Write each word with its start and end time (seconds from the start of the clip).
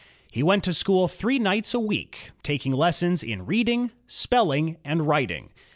He 0.31 0.41
went 0.41 0.63
to 0.63 0.73
school 0.73 1.07
three 1.07 1.37
nights 1.37 1.75
a 1.75 1.79
week, 1.79 2.31
taking 2.41 2.71
lessons 2.71 3.21
in 3.21 3.45
reading, 3.45 3.91
spelling, 4.07 4.77
and 4.83 5.07
writing. 5.07 5.51